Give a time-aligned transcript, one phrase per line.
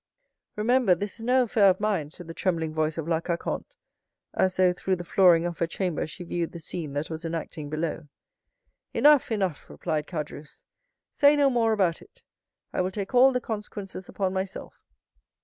[0.55, 3.75] "Remember, this is no affair of mine," said the trembling voice of La Carconte,
[4.33, 7.69] as though through the flooring of her chamber she viewed the scene that was enacting
[7.69, 8.07] below.
[8.95, 10.63] "Enough, enough!" replied Caderousse;
[11.13, 12.23] "say no more about it;
[12.73, 14.87] I will take all the consequences upon myself."